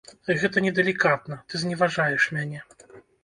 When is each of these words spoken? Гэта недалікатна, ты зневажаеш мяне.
Гэта 0.43 0.63
недалікатна, 0.67 1.37
ты 1.53 1.61
зневажаеш 1.63 2.27
мяне. 2.39 2.65